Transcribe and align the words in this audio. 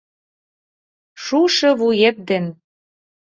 Шушо 1.23 1.71
вует 1.79 2.17
ден! 2.27 2.45